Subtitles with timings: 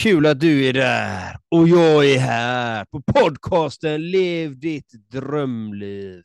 [0.00, 6.22] Kul att du är där och jag är här på podcasten Lev ditt drömliv.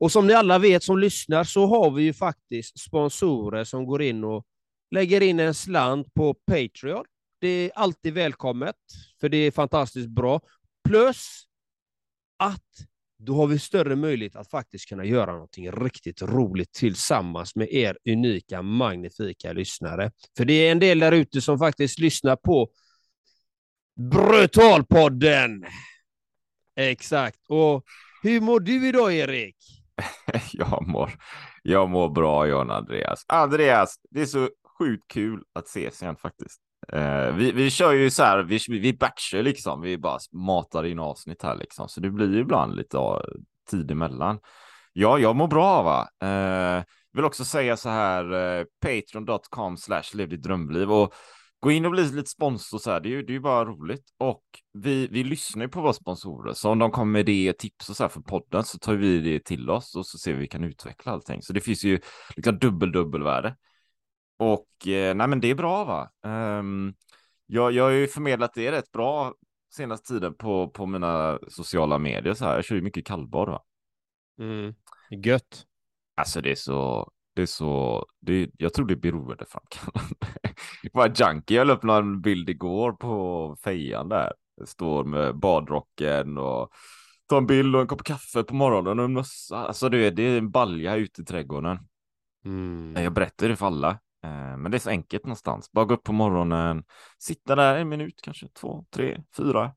[0.00, 4.02] Och som ni alla vet som lyssnar så har vi ju faktiskt sponsorer som går
[4.02, 4.44] in och
[4.90, 7.04] lägger in en slant på Patreon.
[7.40, 8.76] Det är alltid välkommet,
[9.20, 10.40] för det är fantastiskt bra.
[10.88, 11.44] Plus
[12.38, 12.62] att
[13.24, 17.98] då har vi större möjlighet att faktiskt kunna göra någonting riktigt roligt tillsammans med er
[18.08, 20.10] unika, magnifika lyssnare.
[20.36, 22.68] För det är en del där ute som faktiskt lyssnar på
[23.96, 25.64] Brutalpodden.
[26.76, 27.38] Exakt.
[27.48, 27.84] Och
[28.22, 29.56] hur mår du idag, Erik?
[30.52, 31.12] jag mår,
[31.62, 33.24] jag mår bra, John Andreas.
[33.28, 34.48] Andreas, det är så
[34.78, 36.60] sjukt kul att ses igen faktiskt.
[36.92, 40.98] Uh, vi, vi kör ju så här, vi, vi batchar liksom, vi bara matar in
[40.98, 43.20] avsnitt här liksom, så det blir ju ibland lite uh,
[43.70, 44.38] tid emellan.
[44.92, 46.08] Ja, jag mår bra va.
[46.24, 51.14] Uh, vill också säga så här, eh, uh, patreon.com slash lev ditt drömliv och
[51.60, 53.64] gå in och bli lite sponsor så här, det är ju, det är ju bara
[53.64, 54.04] roligt.
[54.18, 57.90] Och vi, vi lyssnar ju på våra sponsorer, så om de kommer med idéer, tips
[57.90, 60.38] och så här för podden så tar vi det till oss och så ser vi
[60.38, 61.42] vi kan utveckla allting.
[61.42, 62.00] Så det finns ju
[62.36, 63.56] liksom dubbel dubbelvärde.
[64.36, 66.10] Och eh, nej, men det är bra va?
[66.58, 66.94] Um,
[67.46, 69.34] jag, jag har ju förmedlat det rätt bra
[69.74, 72.54] senaste tiden på, på mina sociala medier så här.
[72.54, 73.62] Jag kör ju mycket kallbad va?
[74.38, 74.74] Mm.
[75.10, 75.64] Gött.
[76.16, 80.14] Alltså det är så, det är så, det, jag tror det är beroendeframkallande.
[80.92, 84.32] Bara junkie, jag la upp någon bild igår på fejan där.
[84.64, 86.72] Står med badrocken och
[87.26, 89.56] tar en bild och en kopp kaffe på morgonen och en mössa.
[89.56, 91.78] Alltså det är, det är en balja ute i trädgården.
[92.44, 93.02] Mm.
[93.02, 93.98] Jag berättar det för alla.
[94.24, 95.72] Eh, men det är så enkelt någonstans.
[95.72, 96.84] Bara gå upp på morgonen,
[97.18, 99.72] sitta där en minut, kanske två, tre, fyra.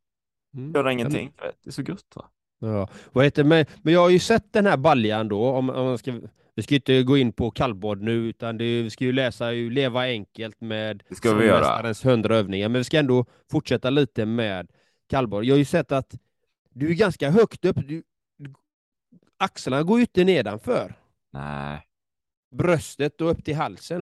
[0.54, 0.72] Mm.
[0.72, 1.34] Göra ingenting.
[1.64, 2.16] Det är så gött.
[2.16, 2.26] Va?
[2.59, 5.86] Ja, vad heter men, men jag har ju sett den här baljan då, om, om
[5.86, 6.22] man ska,
[6.56, 9.70] vi ska inte gå in på kallbad nu, utan det, vi ska ju läsa ju
[9.70, 11.64] Leva enkelt med Det ska vi göra.
[11.64, 14.72] Solmästarens 100 övningar, men vi ska ändå fortsätta lite med
[15.09, 15.44] kallbad.
[15.44, 16.16] Jag har ju sett att
[16.70, 18.04] du är ganska högt upp, du,
[19.38, 20.95] axlarna går ju inte nedanför
[21.33, 21.82] Nej,
[22.52, 24.02] bröstet och upp till halsen.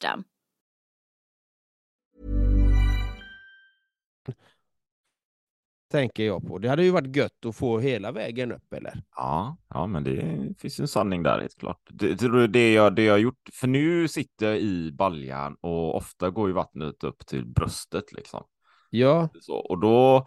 [5.91, 6.57] Tänker jag på.
[6.57, 9.03] Det hade ju varit gött att få hela vägen upp, eller?
[9.15, 11.81] ja, ja, men det finns en sanning där helt klart.
[11.89, 16.29] Det, det, det, jag, det jag gjort, för nu sitter jag i baljan och ofta
[16.29, 18.43] går ju vattnet upp till bröstet liksom.
[18.89, 20.25] Ja, Så, och då,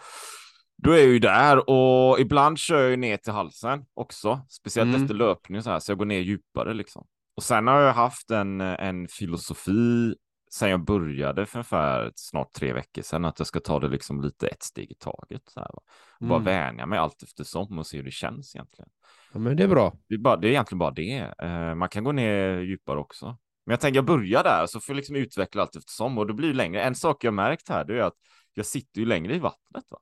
[0.82, 4.88] då är jag ju där och ibland kör jag ju ner till halsen också, speciellt
[4.88, 5.02] Mm.
[5.02, 7.06] efter löpning så här, så jag går ner djupare liksom.
[7.36, 10.14] Och sen har jag haft en, en filosofi
[10.50, 14.20] sen jag började för ungefär snart tre veckor sedan att jag ska ta det liksom
[14.22, 15.42] lite ett steg i taget.
[15.48, 15.82] Så här, och
[16.20, 16.44] bara Mm.
[16.44, 18.88] vänja mig allt eftersom och se hur det känns egentligen.
[19.32, 19.96] ja men det är bra.
[20.08, 21.34] Det är, bara, det är egentligen bara det.
[21.38, 23.26] Eh, man kan gå ner djupare också.
[23.66, 26.34] Men jag tänker jag börjar där så får jag liksom utveckla allt eftersom och det
[26.34, 26.82] blir längre.
[26.82, 28.16] En sak jag märkt här det är att
[28.54, 29.84] jag sitter ju längre i vattnet.
[29.90, 29.98] Va?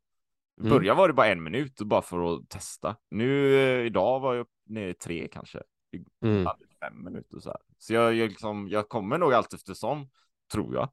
[0.56, 0.70] I Mm.
[0.70, 2.96] början var det bara en minut och bara för att testa.
[3.10, 5.62] Nu eh, idag var jag nere i tre kanske.
[6.24, 6.46] Mm.
[6.82, 7.58] Fem minuter så här.
[7.78, 10.08] Så jag, jag, liksom, jag kommer nog allt eftersom,
[10.52, 10.90] tror jag,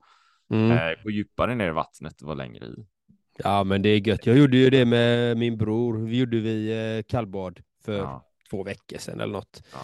[0.52, 0.72] Mm.
[0.72, 2.86] eh, gå djupare ner i vattnet och vara längre i.
[3.38, 4.26] Ja, men det är gött.
[4.26, 5.98] Jag gjorde ju det med min bror.
[6.08, 9.64] Vi gjorde vi eh, kallbad för Ja, två veckor sedan eller något.
[9.74, 9.80] ja.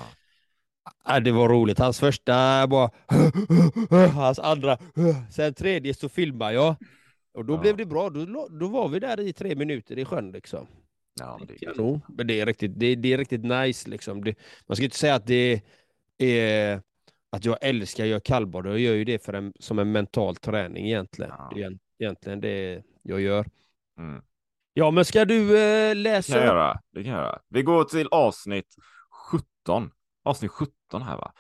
[1.06, 1.80] Ja, det var roligt.
[1.80, 2.92] Hans första var
[4.14, 4.78] hans andra.
[5.32, 6.76] Sen tredje så filmade jag.
[7.34, 7.58] Och då Ja.
[7.58, 8.10] blev det bra.
[8.10, 10.68] Då, då var vi där i tre minuter i sjön liksom.
[11.20, 12.02] ja men det är.
[12.18, 14.24] Men det är riktigt, det, det är riktigt nice liksom.
[14.24, 14.36] Det,
[14.68, 15.62] man ska inte säga att det är
[17.30, 18.66] att jag älskar att göra kallbad.
[18.66, 21.32] Jag gör ju det för en, som en mental träning egentligen.
[21.38, 21.52] Ja.
[21.56, 23.46] Det är egentligen det jag gör.
[23.98, 24.24] Mm.
[24.74, 26.38] Ja, men ska du eh, Det kan läsa?
[26.38, 26.82] jag göra.
[26.92, 27.42] Det kan jag göra.
[27.50, 28.76] Vi går till avsnitt
[29.32, 29.92] 17.
[30.24, 31.34] Avsnitt 17 här va.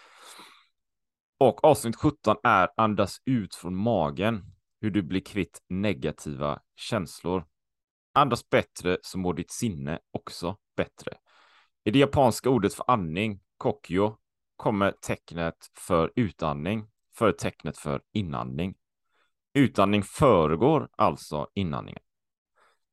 [1.40, 4.44] Och avsnitt 17 är andas ut från magen.
[4.82, 7.46] Hur du blir kvitt negativa känslor.
[8.14, 11.14] Andas bättre så mår ditt sinne också bättre.
[11.84, 14.18] I det japanska ordet för andning, kokyo,
[14.56, 18.76] kommer tecknet för utandning före tecknet för inandning.
[19.54, 22.02] Utandning föregår alltså inandningen.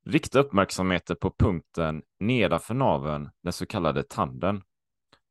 [0.05, 4.63] Rikta uppmärksamheten på punkten nedanför naveln, den så kallade tanden,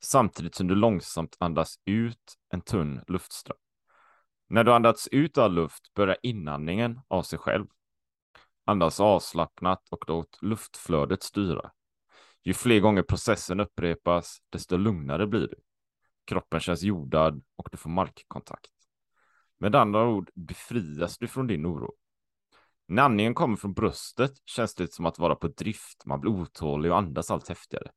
[0.04, 3.58] samtidigt som du långsamt andas ut en tunn luftström.
[4.50, 7.66] När du andats ut all luft börjar inandningen av sig själv.
[8.66, 11.72] Andas avslappnat och låt luftflödet styra.
[12.44, 15.56] Ju fler gånger processen upprepas, desto lugnare blir du.
[16.32, 18.72] Kroppen känns jordad och du får markkontakt.
[19.60, 21.94] Med andra ord befrias du från din oro.
[22.88, 26.06] När andningen kommer från bröstet känns det som att vara på drift.
[26.06, 27.92] Man blir otålig och andas allt häftigare.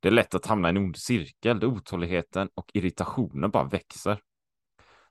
[0.00, 4.20] Det är lätt att hamna i en ond cirkel där otåligheten och irritationen bara växer.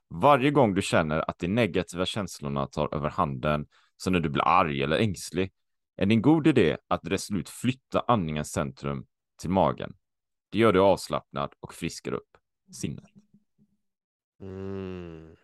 [0.08, 3.66] Varje gång du känner att de negativa känslorna tar över handen,
[3.96, 5.52] som när du blir arg eller ängslig,
[5.96, 9.06] är det en god idé att resolut flytta andningens centrum
[9.40, 9.94] till magen.
[10.50, 12.37] Det gör dig avslappnad och friskar upp
[12.70, 13.04] sinnet.
[14.40, 15.36] Mm.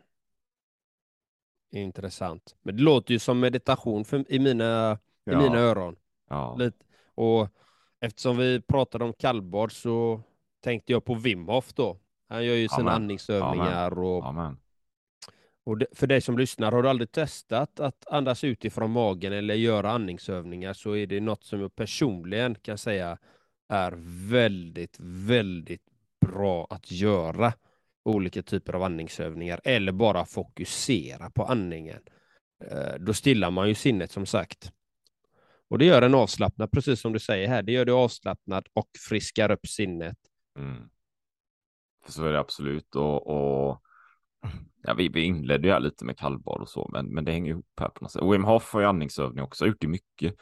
[1.71, 2.57] Intressant.
[2.63, 5.97] Men det låter ju som meditation för, i, mina, i mina öron.
[6.29, 6.57] ja.
[6.59, 6.85] Lite.
[7.15, 7.49] Och
[8.01, 10.21] eftersom vi pratade om kallbad så
[10.61, 11.99] tänkte jag på Wim Hof då.
[12.29, 12.95] Han gör ju sina Amen.
[12.95, 13.99] andningsövningar.
[13.99, 14.57] Och, Amen.
[15.65, 19.55] och det, för dig som lyssnar, har du aldrig testat att andas utifrån magen eller
[19.55, 23.19] göra andningsövningar så är det något som jag personligen kan säga
[23.69, 23.93] är
[24.31, 25.83] väldigt, väldigt
[26.35, 27.53] bra att göra.
[28.05, 32.01] Olika typer av andningsövningar eller bara fokusera på andningen.
[32.65, 34.73] Eh, då stillar man ju sinnet som sagt.
[35.69, 37.63] Och det gör en avslappnad, precis som du säger här.
[37.63, 40.19] Det gör det avslappnad och friskar upp sinnet.
[40.59, 40.89] Mm.
[42.09, 42.97] Så är det absolut.
[42.97, 43.83] Och, och
[44.83, 47.51] ja, vi, vi inledde ju här lite med kallbad och så, men, men det hänger
[47.51, 48.23] ihop här på något sätt.
[48.23, 50.35] Och Wim Hof har ju andningsövning också, gjort det mycket.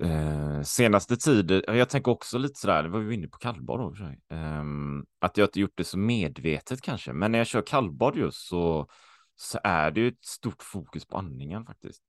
[0.00, 3.80] Eh, senaste tiden, eh, jag tänker också lite sådär, det var vi inne på kallbad
[3.80, 4.20] då, för sig.
[4.28, 8.48] Ehm, att jag inte gjort det så medvetet kanske, men när jag kör kallbad just
[8.48, 8.88] så,
[9.36, 12.02] så är det ju ett stort fokus på andningen faktiskt.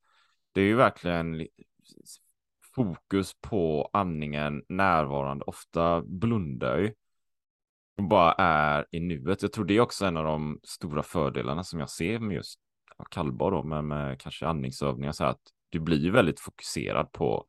[0.52, 1.48] Det är ju verkligen
[2.76, 5.46] fokus på andningen närvarande.
[5.46, 6.94] Ofta blundar jag ju
[7.98, 9.42] och bara är i nuet.
[9.42, 12.60] Jag tror det är också en av de stora fördelarna som jag ser med just
[13.12, 17.46] kallbad då, men med kanske andningsövningar så här att du blir ju väldigt fokuserad på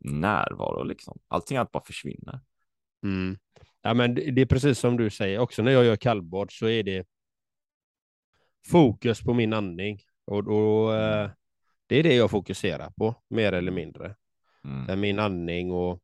[0.00, 1.18] närvaro liksom.
[1.28, 2.40] Allting annat bara försvinner.
[3.02, 3.38] Mm.
[3.82, 6.68] Ja, men det det är precis som du säger, också när jag gör kallbad så
[6.68, 7.06] är det
[8.70, 10.00] fokus på min andning.
[10.24, 11.30] Och då, eh,
[11.86, 14.16] det är det jag fokuserar på, mer eller mindre.
[14.64, 14.86] Mm.
[14.86, 16.00] Det min andning och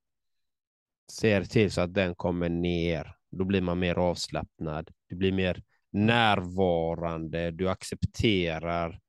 [1.12, 3.16] ser till så att den kommer ner.
[3.31, 4.90] Då blir man mer avslappnad.
[5.09, 7.50] Du blir mer närvarande.
[7.50, 9.00] Du accepterar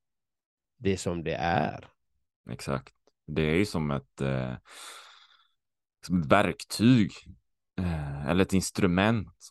[0.78, 1.88] det som det är.
[2.52, 2.94] Exakt.
[3.28, 4.54] Det är ju som ett, eh,
[6.06, 7.12] som ett verktyg
[7.78, 9.50] eh, eller ett instrument.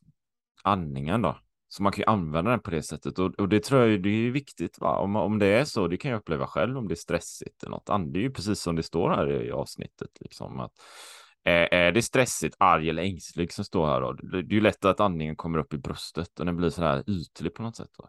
[0.65, 1.39] Andningen då.
[1.69, 4.09] Så man kan ju använda den på det sättet och, och det tror jag det
[4.09, 4.79] är viktigt.
[4.79, 4.99] Va?
[4.99, 7.71] Om, om det är så, det kan jag uppleva själv om det är stressigt eller
[7.71, 7.91] något.
[7.91, 8.13] annat.
[8.13, 10.11] Det är ju precis som det står här i avsnittet.
[10.21, 10.73] Liksom, att,
[11.45, 14.13] är, det stressigt, arg eller ängslig som står här då?
[14.13, 17.11] Det, är ju lätt att andningen kommer upp i bröstet och den blir så här
[17.11, 17.91] ytlig på något sätt.
[17.99, 18.09] Då.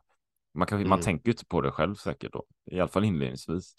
[0.53, 1.01] Man, kan, man Mm.
[1.01, 3.75] tänker ju inte på det själv säkert då, i alla fall inledningsvis.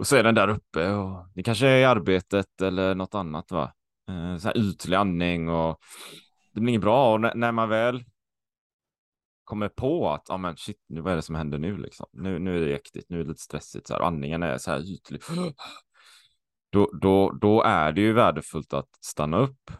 [0.00, 3.50] Och så är den där uppe och det kanske är i arbetet eller något annat
[3.50, 3.72] va.
[4.08, 5.78] Eh, så här ytlig andning och
[6.52, 8.04] det blir inget bra och när, man väl
[9.44, 12.06] kommer på att, ja men shit, nu vad är det som händer nu liksom?
[12.12, 14.58] Nu, nu är det jäktigt, nu är det lite stressigt så här, och andningen är
[14.58, 15.22] så här ytlig.
[16.70, 19.70] Då, då, då är det ju värdefullt att stanna upp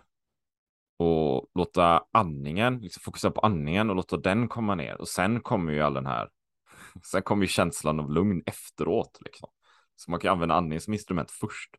[0.99, 5.00] och låta andningen, liksom fokusera på andningen och låta den komma ner.
[5.00, 6.29] Och sen kommer ju all den här,
[7.11, 9.50] sen kommer ju känslan av lugn efteråt liksom.
[10.00, 11.71] Så man kan använda andningen som instrument först.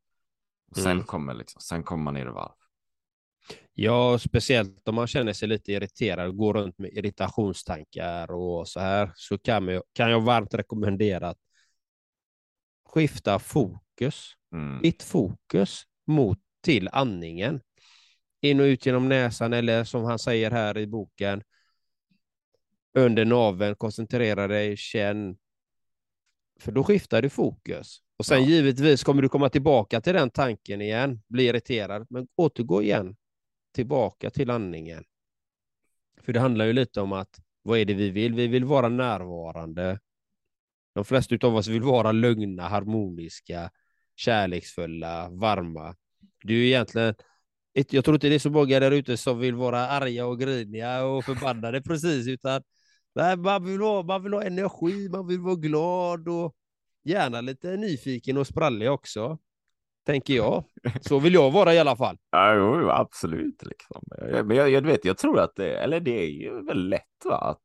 [0.72, 1.04] Och sen Mm.
[1.04, 2.52] kommer liksom, sen kommer man ner i varv.
[3.74, 8.80] Ja, speciellt om man känner sig lite irriterad och går runt med irritationstankar och så
[8.80, 11.40] här, så kan, man, kan jag varmt rekommendera att
[12.86, 14.82] skifta fokus, Mm.
[14.82, 17.62] ditt fokus mot till andningen.
[18.42, 21.44] In och ut genom näsan eller som han säger här i boken,
[22.94, 25.38] under naveln, koncentrera dig, känn.
[26.60, 28.02] För då skiftar du fokus.
[28.22, 28.50] Och sen Ja.
[28.50, 33.16] givetvis kommer du komma tillbaka till den tanken igen, bli irriterad, men återgå igen
[33.76, 35.04] tillbaka till andningen.
[36.22, 38.34] För det handlar ju lite om att vad är det vi vill?
[38.34, 40.00] Vi vill vara närvarande.
[40.94, 43.72] De flesta av oss vill vara lugna, harmoniska,
[44.16, 45.96] kärleksfulla, varma.
[46.44, 47.16] Det är ju egentligen,
[47.74, 51.06] jag tror inte det är så många där ute som vill vara arga och griniga
[51.06, 52.62] och förbannade precis, utan
[53.16, 56.56] nej, man, vill ha, man vill ha energi, man vill vara glad och
[57.04, 59.38] gärna lite nyfiken och sprallig också.
[60.06, 60.64] Tänker jag.
[61.02, 62.18] Så vill jag vara i alla fall.
[62.32, 63.64] Ja, jo, absolut.
[63.64, 64.02] Liksom.
[64.46, 67.38] Men jag, jag vet, jag tror att det, eller det är ju väldigt lätt va?
[67.38, 67.62] Att,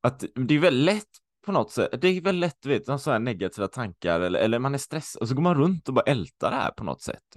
[0.00, 1.08] att det är väldigt lätt
[1.46, 2.00] på något sätt.
[2.00, 5.22] Det är väldigt lätt, du vet, sån här negativa tankar eller, eller man är stressad
[5.22, 7.36] och så går man runt och bara ältar det här på något sätt.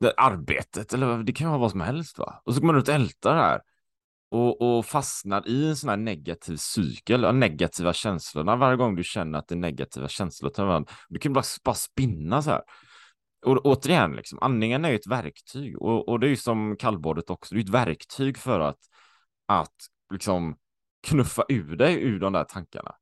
[0.00, 2.42] Det, arbetet eller det kan vara vad som helst va?
[2.44, 3.60] Och så går man runt och ältar det här.
[4.34, 9.04] Och, och fastnar i en sån här negativ cykel, av negativa känslorna varje gång du
[9.04, 10.50] känner att det är negativa känslor.
[10.50, 10.92] tar varandra.
[11.08, 12.62] Du kan bara, bara spinna så här.
[13.46, 17.30] Och återigen, liksom, andningen är ju ett verktyg och, och det är ju som kallbadet
[17.30, 17.54] också.
[17.54, 18.78] Det är ju ett verktyg för att,
[19.46, 19.74] att
[20.12, 20.56] liksom
[21.06, 22.94] knuffa ur dig ur de där tankarna.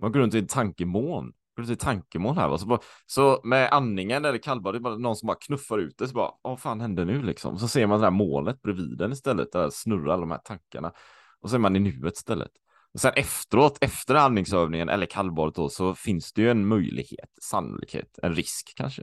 [0.00, 1.32] Man går runt i en tankemoln.
[1.56, 2.48] Går tankemål här.
[2.48, 2.58] va?
[2.58, 5.98] Så, bara, så med andningen eller kallbadet, det är bara någon som bara knuffar ut
[5.98, 6.08] det.
[6.08, 7.58] Så bara, vad fan hände nu liksom?
[7.58, 9.52] Så ser man det här målet bredvid den istället.
[9.52, 10.92] Där snurrar alla de här tankarna.
[11.40, 12.50] Och så är man i nuet istället.
[12.94, 18.18] Och sen efteråt, efter andningsövningen eller kallbadet då, så finns det ju en möjlighet, sannolikhet,
[18.22, 19.02] en risk kanske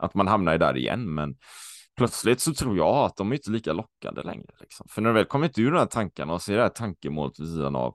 [0.00, 1.14] att man hamnar där igen.
[1.14, 1.36] Men
[1.96, 4.54] plötsligt så tror jag att de är inte lika lockande längre.
[4.60, 4.86] Liksom.
[4.90, 7.48] För när du väl kommit ur de här tankarna och ser det här tankemålet vid
[7.48, 7.94] sidan av.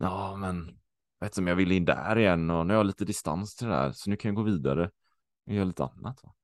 [0.00, 0.78] Ja, men
[1.20, 3.66] vet inte om jag vill in där igen och nu har jag lite distans till
[3.66, 4.90] det här så nu kan jag gå vidare
[5.46, 6.20] och göra lite annat.
[6.22, 6.34] Va?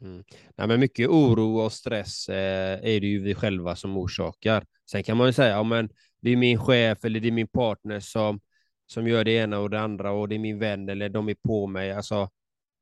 [0.00, 0.24] Mm.
[0.56, 4.64] Nej, men mycket oro och stress eh, är det ju vi själva som orsakar.
[4.90, 5.88] Sen kan man ju säga, ja, men
[6.20, 8.40] det är min chef eller det är min partner som,
[8.86, 11.36] som gör det ena och det andra och det är min vän eller de är
[11.44, 11.92] på mig.
[11.92, 12.30] Alltså,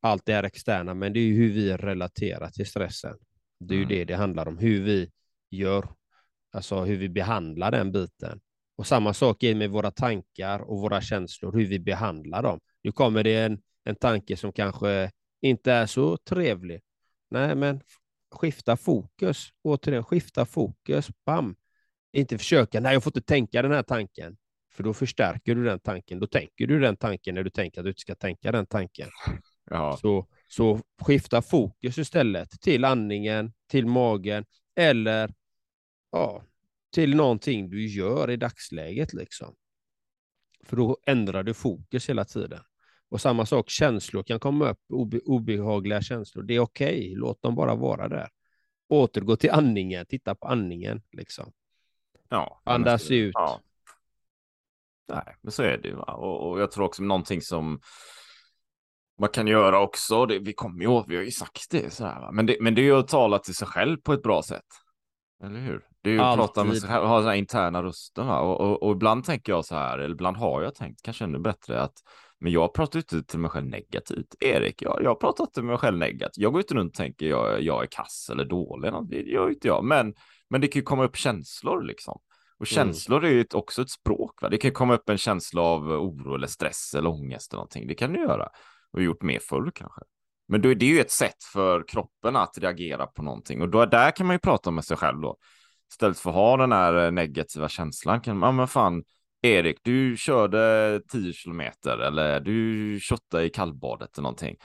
[0.03, 3.17] allt det är externa, men det är ju hur vi relaterar till stressen.
[3.61, 3.89] Det är ju Mm.
[3.97, 5.11] det det handlar om, hur vi
[5.51, 5.89] gör,
[6.53, 8.41] alltså hur vi behandlar den biten.
[8.81, 12.61] Och samma sak är med våra tankar och våra känslor, hur vi behandlar dem.
[12.83, 15.11] Nu kommer det en, en tanke som kanske
[15.41, 16.81] inte är så trevlig.
[17.31, 17.81] Nej, men
[18.31, 19.49] skifta fokus.
[19.63, 21.09] Återigen, skifta fokus.
[21.27, 21.57] Bam!
[22.13, 24.37] Inte försöka, nej jag får inte tänka den här tanken.
[24.73, 26.21] För då förstärker du den tanken.
[26.21, 29.09] Då tänker du den tanken när du tänker att du inte ska tänka den tanken.
[29.71, 34.45] Ja, Så, så skifta fokus istället till andningen, till magen
[34.77, 35.35] eller
[36.13, 36.43] ja,
[36.91, 39.13] till någonting du gör i dagsläget.
[39.13, 39.55] Liksom.
[40.65, 42.61] För då ändrar du fokus hela tiden.
[43.09, 46.43] Och samma sak, känslor kan komma upp, obe, obehagliga känslor.
[46.43, 48.29] Det är okej, låt dem bara vara där.
[48.89, 51.03] Återgå till andningen, titta på andningen.
[51.13, 51.53] Liksom.
[52.29, 52.61] ja.
[52.65, 53.33] Andas men- ut.
[53.35, 53.61] Ja.
[55.09, 55.97] Nej, men så är det ju.
[55.97, 57.81] Och, och jag tror också någonting som
[59.21, 62.21] man kan göra också, det, vi kommer ju vi har ju sagt det så här,
[62.21, 62.33] va?
[62.33, 64.67] Men, det, men det är ju att tala till sig själv på ett bra sätt.
[65.45, 65.90] Eller hur?
[66.03, 66.83] Det är ju att prata med Alltid.
[66.83, 68.27] sig själv, ha den här interna rösten.
[68.27, 68.41] Va?
[68.41, 71.39] Och, och, och ibland tänker jag så här, eller ibland har jag tänkt, kanske ännu
[71.39, 71.95] bättre, att
[72.41, 74.35] men jag pratar ju inte till mig själv negativt.
[74.41, 76.43] Erik, jag, jag pratar inte till mig själv negativt.
[76.43, 78.93] Jag går inte runt och tänker jag, jag är kass eller dålig.
[79.11, 79.85] Det gör inte jag.
[79.85, 80.15] Men,
[80.51, 82.21] men det kan ju komma upp känslor liksom.
[82.59, 84.43] Och känslor är ju ett, också ett språk.
[84.43, 84.49] Va?
[84.49, 87.87] Det kan ju komma upp en känsla av oro eller stress eller ångest eller någonting.
[87.87, 88.49] Det kan det göra.
[88.93, 90.01] Och gjort mer förr kanske.
[90.49, 93.63] Men då är det ju ett sätt för kroppen att reagera på någonting.
[93.63, 95.37] Och då, där kan man ju prata med sig själv då.
[95.91, 98.21] Istället för att ha den här eh, negativa känslan.
[98.21, 99.05] Kan man, ja men fan,
[99.43, 104.57] Erik, du körde 10 kilometer eller du shottade i kallbadet eller någonting.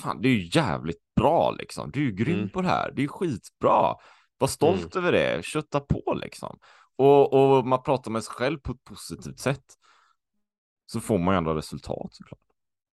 [0.00, 1.90] Fan, det är ju jävligt bra liksom.
[1.90, 2.48] Du är grym Mm.
[2.48, 2.92] på det här.
[2.92, 3.94] Det är ju skitbra.
[4.38, 5.44] Var stolt över det.
[5.44, 6.58] Kötta på liksom.
[6.96, 9.64] Och, och man pratar med sig själv på ett positivt sätt.
[10.86, 12.40] Så får man ju andra resultat såklart.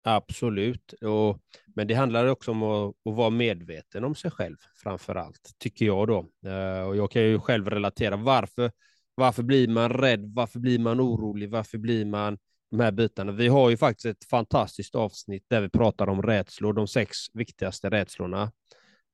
[0.06, 0.92] Absolut.
[0.92, 1.40] Och,
[1.74, 5.86] men det handlar också om att, att vara medveten om sig själv framför allt, tycker
[5.86, 6.18] jag då.
[6.50, 8.16] Eh, och jag kan ju själv relatera.
[8.16, 8.70] Varför,
[9.14, 10.32] varför blir man rädd?
[10.34, 11.50] Varför blir man orolig?
[11.50, 12.38] Varför blir man
[12.70, 13.32] de här bitarna?
[13.32, 17.90] Vi har ju faktiskt ett fantastiskt avsnitt där vi pratar om rädslor, de sex viktigaste
[17.90, 18.52] rädslorna.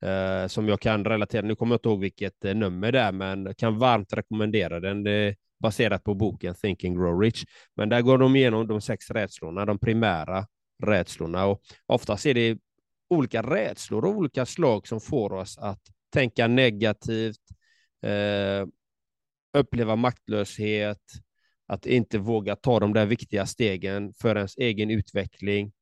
[0.04, 1.42] eh, som jag kan relatera.
[1.47, 5.02] Nu kommer jag inte ihåg vilket eh, nummer det är, men kan varmt rekommendera den.
[5.04, 7.44] Det är baserat på boken Think and Grow Rich.
[7.76, 10.47] Men där går de igenom de sex rädslorna, de primära
[10.82, 11.46] rädslorna.
[11.46, 12.58] Och oftast är det
[13.10, 15.80] olika rädslor av olika slag som får oss att
[16.12, 17.40] tänka negativt,
[18.02, 18.66] eh,
[19.52, 21.02] uppleva maktlöshet,
[21.66, 25.72] att inte våga ta de där viktiga stegen för ens egen utveckling.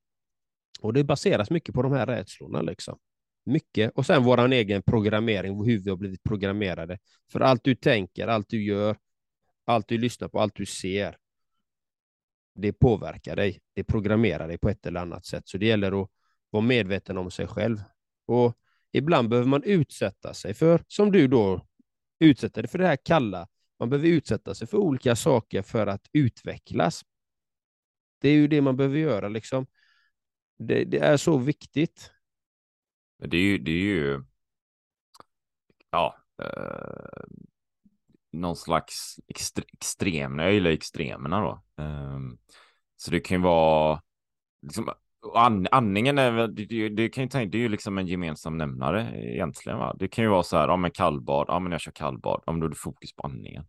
[0.80, 2.62] Och det baseras mycket på de här rädslorna.
[2.62, 2.98] Liksom.
[3.44, 3.92] Mycket.
[3.94, 6.98] Och sen vår egen programmering, hur vi har blivit programmerade.
[7.32, 8.96] För allt du tänker, allt du gör,
[9.64, 11.16] allt du lyssnar på, allt du ser,
[12.60, 13.60] det påverkar dig.
[13.74, 15.48] Det programmerar dig på ett eller annat sätt.
[15.48, 16.10] Så det gäller att
[16.50, 17.78] vara medveten om sig själv.
[18.26, 18.58] Och
[18.92, 21.66] ibland behöver man utsätta sig för, som du då
[22.18, 23.48] utsätter dig för det här kalla.
[23.78, 27.04] Man behöver utsätta sig för olika saker för att utvecklas.
[28.20, 29.28] Det är ju det man behöver göra.
[29.28, 29.66] Liksom.
[30.58, 32.12] Det, det är så viktigt.
[33.18, 34.22] Det är ju, det är ju
[35.90, 37.24] ja, eh,
[38.38, 41.62] någon slags extre, extrem, jag gillar extremerna då.
[41.82, 42.38] Um,
[42.96, 44.02] så det kan ju vara,
[44.62, 44.90] liksom,
[45.34, 48.58] and, andningen är väl, det, det, kan ju tänka, det är ju liksom en gemensam
[48.58, 49.78] nämnare egentligen.
[49.78, 49.96] Va?
[49.98, 52.56] Det kan ju vara så här, ja men kallbad, ja men jag kör kallbad, om
[52.56, 53.64] ja, då är det fokus på andningen.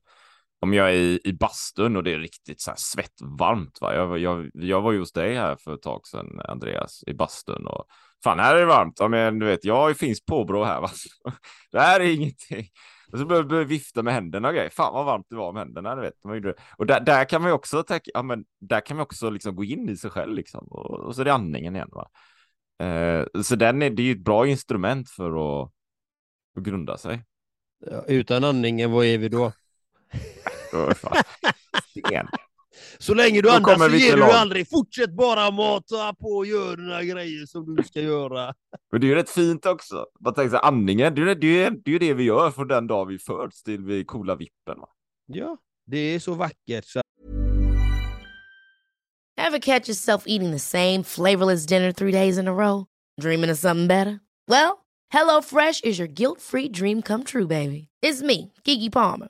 [0.61, 3.95] Om jag är i, i bastun och det är riktigt så här svettvarmt, va?
[3.95, 7.67] Jag, jag, jag var ju hos dig här för ett tag sedan, Andreas, i bastun
[7.67, 7.85] och
[8.23, 8.99] fan, här är det varmt.
[8.99, 10.89] Ja, men du vet, jag har ju finns påbrå här, va?
[11.71, 12.67] Det här är ingenting.
[13.11, 14.69] Och så började jag vifta med händerna och grejer.
[14.69, 16.13] Fan vad varmt det var med händerna, du vet.
[16.77, 19.55] Och där, där kan man ju också, tänka, ja, men där kan man också liksom
[19.55, 20.67] gå in i sig själv liksom.
[20.67, 22.09] Och, och så är det andningen igen, va.
[22.85, 25.71] Eh, så den är, det är ju ett bra instrument för att,
[26.57, 27.23] att grunda sig.
[27.91, 29.51] Ja, utan andningen, vad är vi då?
[31.97, 32.27] Sten.
[32.98, 34.69] Så länge du andas så ger du aldrig.
[34.69, 38.53] Fortsätt bara mata på och gör dina grejer som du ska göra.
[38.91, 40.05] Men det är ju rätt fint också.
[40.19, 42.67] Man tänker så här, andningen, det är ju det, det, är det vi gör från
[42.67, 44.79] den dag vi föds till vi coola vippen.
[44.79, 44.89] Va?
[45.25, 46.86] Ja, det är så vackert.
[46.86, 47.01] Så...
[49.38, 52.86] Have catch yourself eating the same flavorless dinner three days in a row?
[53.22, 54.19] Dreaming of something better?
[54.48, 57.88] Well, hello fresh is your guilt free dream come true baby.
[58.01, 59.29] It's me, Gigi Palmer.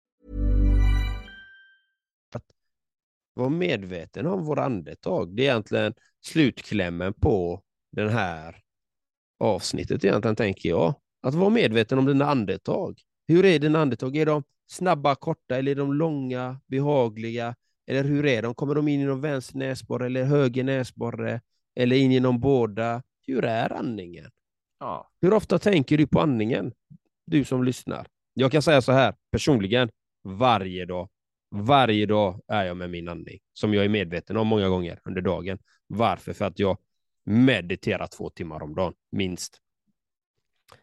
[3.33, 5.35] Var medveten om vår andetag.
[5.35, 8.55] Det är egentligen slutklämmen på den här
[9.39, 10.95] avsnittet egentligen, tänker jag.
[11.21, 13.01] Att vara medveten om dina andetag.
[13.27, 14.17] Hur är dina andetag?
[14.17, 17.55] Är de snabba, korta eller är de långa, behagliga?
[17.87, 18.55] Eller hur är de?
[18.55, 21.41] Kommer de in genom vänster näsborre eller höger näsborre?
[21.75, 23.03] Eller in genom båda?
[23.27, 24.31] Hur är andningen?
[24.79, 25.09] Ja.
[25.21, 26.73] Hur ofta tänker du på andningen?
[27.25, 28.07] Du som lyssnar.
[28.33, 29.89] Jag kan säga så här, personligen,
[30.23, 31.09] varje dag.
[31.51, 35.21] Varje dag är jag med min andning, som jag är medveten om många gånger under
[35.21, 35.59] dagen.
[35.87, 36.33] Varför?
[36.33, 36.77] För att jag
[37.25, 39.57] mediterar två timmar om dagen, minst.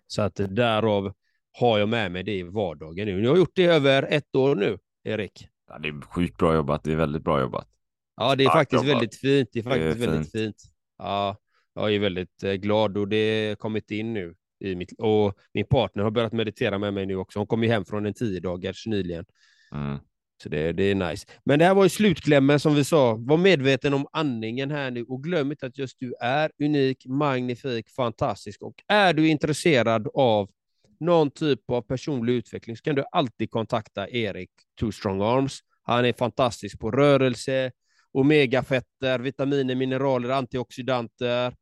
[0.07, 1.13] Så att därav
[1.53, 3.23] har jag med mig det i vardagen nu.
[3.23, 5.49] Jag har gjort det över ett år nu, Erik.
[5.69, 6.85] Ja, det är sjukt bra jobbat.
[6.85, 7.69] Det är väldigt bra jobbat.
[8.17, 8.97] Ja, det är Tack faktiskt jobbat.
[8.97, 9.49] väldigt fint.
[9.53, 10.45] Det är faktiskt det är väldigt fint.
[10.45, 10.63] fint.
[10.99, 11.37] Ja,
[11.75, 14.35] jag är väldigt eh, glad och det har kommit in nu.
[14.61, 17.39] I mitt, och min partner har börjat meditera med mig nu också.
[17.39, 19.25] Hon kom ju hem från en tio dagars nyligen.
[19.73, 19.99] Mm.
[20.43, 21.27] Så det, det är nice.
[21.45, 23.15] Men det här var ju slutklämmen som vi sa.
[23.15, 27.89] Var medveten om andningen här nu och glöm inte att just du är unik, magnifik,
[27.91, 28.63] fantastisk.
[28.63, 30.51] Och är du intresserad av
[31.01, 35.59] någon typ av personlig utveckling så kan du alltid kontakta Erik Two Strong Arms.
[35.83, 37.73] Han är fantastisk på rörelse,
[38.13, 41.55] omegafetter, vitaminer, mineraler, antioxidanter,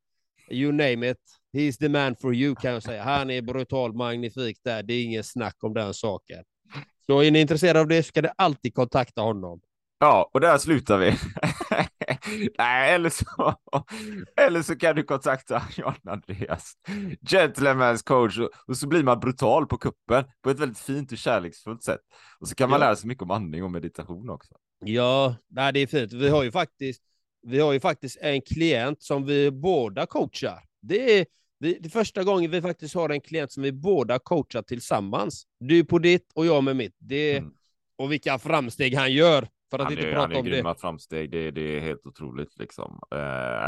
[0.51, 1.21] you name it.
[1.53, 3.03] He's the man for you kan jag säga.
[3.03, 4.83] Han är brutal magnifik där.
[4.83, 6.45] Det är ingen snack om den saken.
[7.07, 9.61] Så är ni intresserade av det så kan ni alltid kontakta honom.
[9.99, 11.14] Ja, och där slutar vi.
[12.59, 13.55] Nej, eller så,
[14.37, 16.73] eller så kan du kontakta Jan Andreas,
[17.31, 21.19] gentleman's coach, och, och, så blir man brutal på kuppen på ett väldigt fint och
[21.19, 22.01] kärleksfullt sätt.
[22.40, 22.87] Och så kan man ja.
[22.87, 24.55] lära sig mycket om andning och meditation också.
[24.85, 26.12] Ja, nej, det är fint.
[26.12, 27.03] Vi har ju faktiskt,
[27.42, 30.62] vi har ju faktiskt en klient som vi båda coachar.
[30.83, 31.27] Det är
[31.59, 35.45] vi, det är första gången vi faktiskt har en klient som vi båda coachar tillsammans.
[35.61, 36.97] Du på ditt och jag med mitt.
[36.99, 37.53] Det, mm.
[37.99, 39.49] Och vilka framsteg han gör.
[39.71, 40.51] För att han inte är, prata han är om det.
[40.51, 41.31] grymma framsteg.
[41.31, 43.01] Det, det är helt otroligt liksom.
[43.11, 43.19] Eh,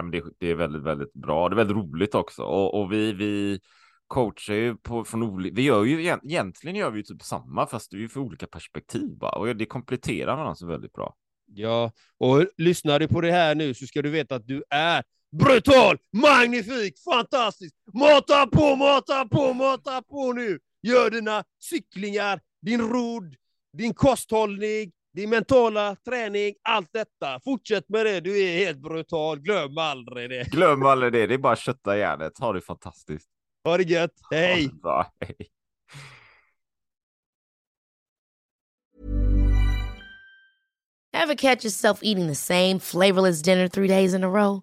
[0.02, 1.48] men det, det är väldigt, väldigt bra.
[1.48, 2.42] Det är väldigt roligt också.
[2.42, 3.60] Och, och vi, vi
[4.06, 7.66] coachar ju på, från olika, vi gör ju egent- egentligen gör vi ju typ samma
[7.66, 9.32] fast det är ju för olika perspektiv bara.
[9.32, 11.14] och det kompletterar varandra så väldigt bra.
[11.46, 15.02] Ja, och lyssnar du på det här nu så ska du veta att du är
[15.32, 17.74] brutal, magnifik, fantastisk.
[17.94, 20.58] Mata på, mata på, mata på nu.
[20.82, 23.34] Gör dina cyklingar, din rodd,
[23.78, 27.40] din kosthållning, din mentala träning, allt detta.
[27.44, 29.40] Fortsätt med det, du är helt brutal.
[29.40, 30.50] Glöm aldrig det.
[30.50, 32.38] Glöm aldrig det, det är bara att kötta järnet.
[32.38, 33.28] Ha det fantastiskt.
[33.64, 34.66] Ha det gött, Ha hej!
[34.66, 35.06] det bra.
[35.20, 35.36] Hej.
[41.12, 44.62] Ever catch yourself eating the same flavorless dinner three days in a row?